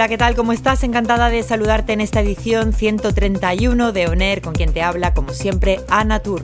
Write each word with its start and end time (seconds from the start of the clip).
Hola, 0.00 0.08
¿qué 0.08 0.16
tal? 0.16 0.34
¿Cómo 0.34 0.54
estás? 0.54 0.82
Encantada 0.82 1.28
de 1.28 1.42
saludarte 1.42 1.92
en 1.92 2.00
esta 2.00 2.22
edición 2.22 2.72
131 2.72 3.92
de 3.92 4.06
ONER, 4.06 4.40
con 4.40 4.54
quien 4.54 4.72
te 4.72 4.80
habla, 4.80 5.12
como 5.12 5.34
siempre, 5.34 5.80
Ana 5.90 6.20
Tour. 6.20 6.42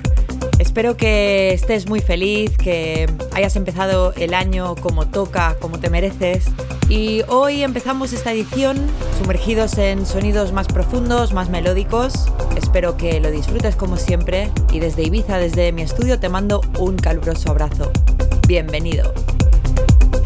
Espero 0.58 0.98
que 0.98 1.54
estés 1.54 1.88
muy 1.88 2.00
feliz, 2.00 2.54
que 2.58 3.08
hayas 3.32 3.56
empezado 3.56 4.12
el 4.12 4.34
año 4.34 4.74
como 4.74 5.08
toca, 5.08 5.56
como 5.58 5.80
te 5.80 5.88
mereces. 5.88 6.44
Y 6.90 7.22
hoy 7.28 7.62
empezamos 7.62 8.12
esta 8.12 8.30
edición 8.30 8.76
sumergidos 9.18 9.78
en 9.78 10.04
sonidos 10.04 10.52
más 10.52 10.66
profundos, 10.66 11.32
más 11.32 11.48
melódicos. 11.48 12.30
Espero 12.58 12.98
que 12.98 13.20
lo 13.20 13.30
disfrutes 13.30 13.74
como 13.74 13.96
siempre 13.96 14.50
y 14.70 14.80
desde 14.80 15.04
Ibiza, 15.04 15.38
desde 15.38 15.72
mi 15.72 15.80
estudio, 15.80 16.20
te 16.20 16.28
mando 16.28 16.60
un 16.78 16.96
caluroso 16.96 17.52
abrazo. 17.52 17.90
Bienvenido. 18.46 19.14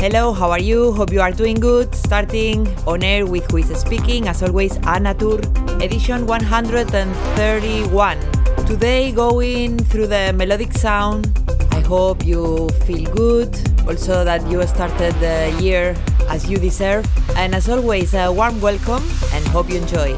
Hello, 0.01 0.33
how 0.33 0.51
are 0.51 0.59
you? 0.59 0.93
Hope 0.93 1.13
you 1.13 1.21
are 1.21 1.31
doing 1.31 1.61
good. 1.61 1.95
Starting 1.95 2.67
on 2.87 3.05
air 3.05 3.27
with 3.27 3.45
Who 3.51 3.59
is 3.59 3.69
Speaking, 3.79 4.29
as 4.29 4.43
always, 4.43 4.79
Anna 4.87 5.13
Tur, 5.13 5.41
edition 5.83 6.25
131. 6.25 8.19
Today, 8.65 9.13
going 9.13 9.77
through 9.77 10.07
the 10.07 10.33
melodic 10.35 10.73
sound. 10.73 11.29
I 11.73 11.81
hope 11.81 12.25
you 12.25 12.71
feel 12.87 13.13
good. 13.13 13.55
Also, 13.87 14.25
that 14.25 14.41
you 14.51 14.67
started 14.67 15.13
the 15.21 15.55
year 15.61 15.95
as 16.31 16.49
you 16.49 16.57
deserve. 16.57 17.05
And 17.37 17.55
as 17.55 17.69
always, 17.69 18.15
a 18.15 18.33
warm 18.33 18.59
welcome 18.63 19.05
and 19.35 19.47
hope 19.49 19.69
you 19.69 19.77
enjoy. 19.81 20.17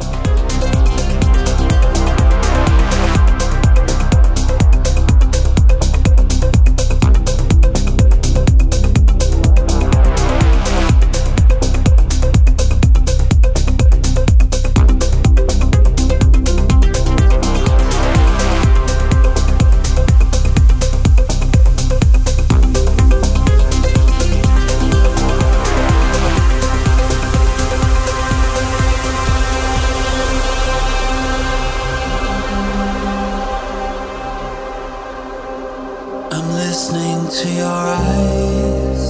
listening 36.73 37.29
to 37.29 37.49
your 37.51 37.85
eyes. 38.15 39.05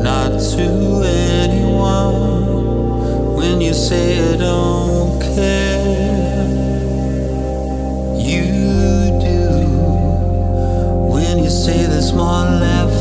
not 0.08 0.32
to 0.52 0.66
anyone. 1.40 2.44
When 3.34 3.62
you 3.62 3.72
say 3.72 4.06
I 4.20 4.36
don't 4.36 5.18
care, 5.34 6.46
you 8.30 8.44
do. 9.28 9.46
When 11.14 11.38
you 11.44 11.48
say 11.48 11.86
there's 11.86 12.12
more 12.12 12.44
left. 12.60 12.91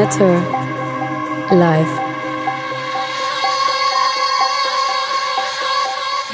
Anna 0.00 0.10
Tur 0.10 1.56
live. 1.56 1.92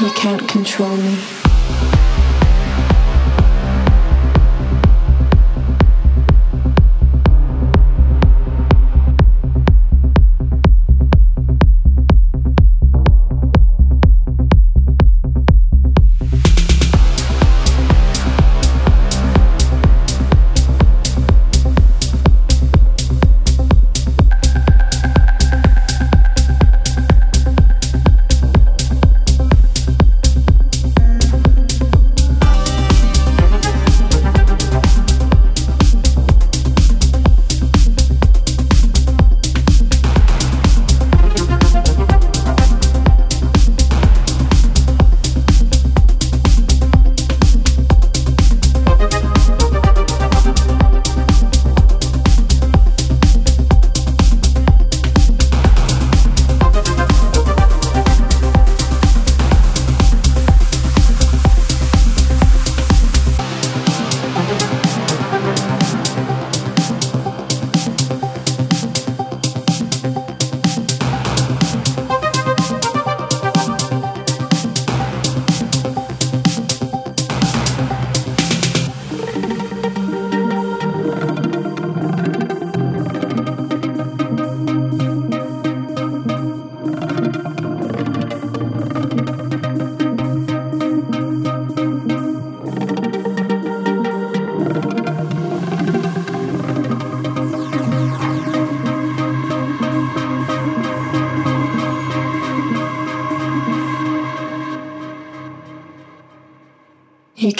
You 0.00 0.12
can't 0.12 0.46
control 0.46 0.96
me. 0.96 1.35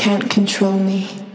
Can't 0.07 0.31
control 0.31 0.79
me. 0.79 1.26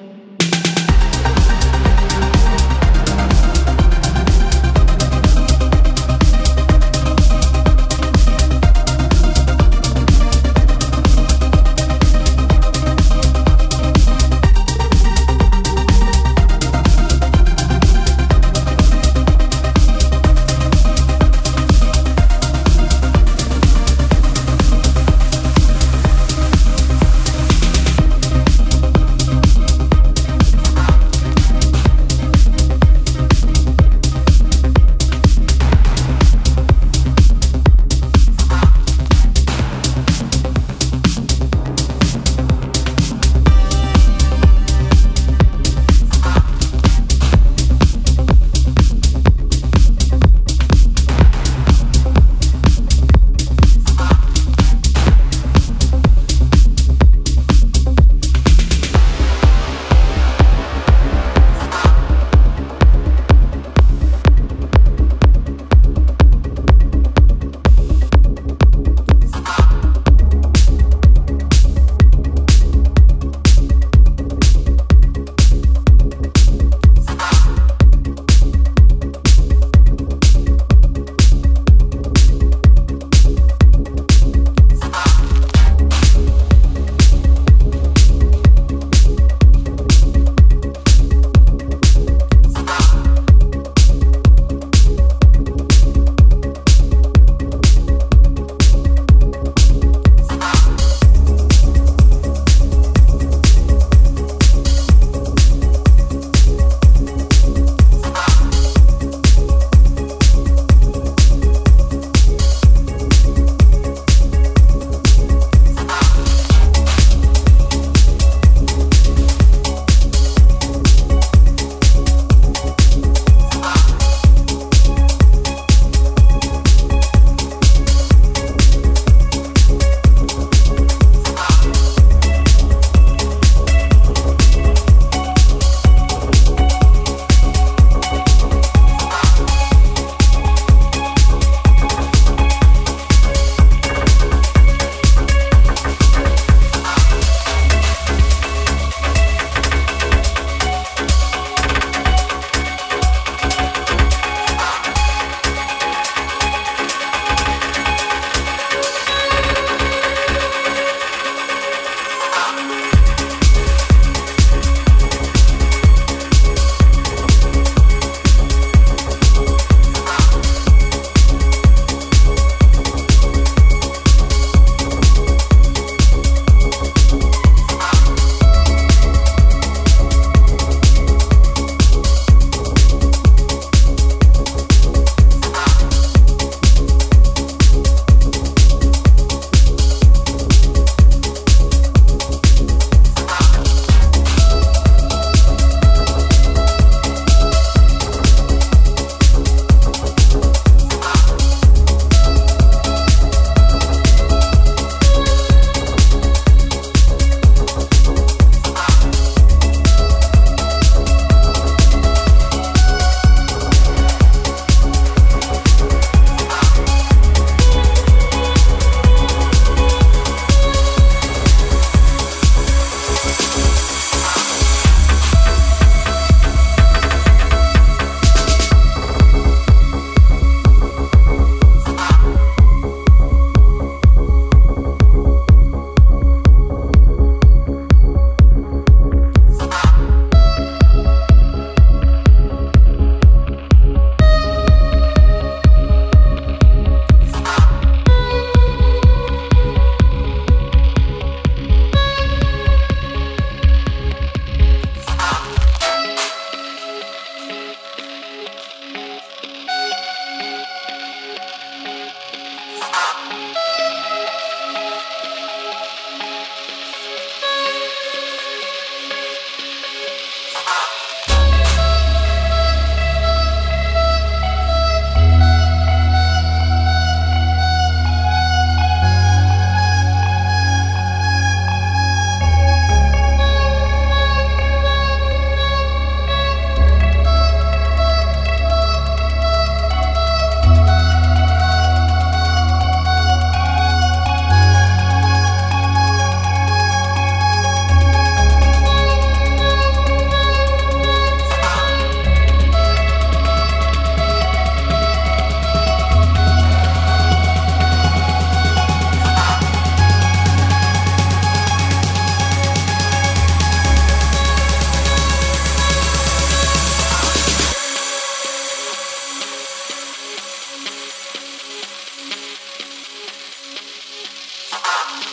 Ah! 324.93 325.30